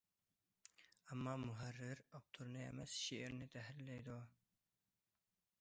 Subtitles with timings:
[1.09, 4.21] ئەمما مۇھەررىر ئاپتورنى ئەمەس، شېئىرنى تەھرىرلەيدۇ.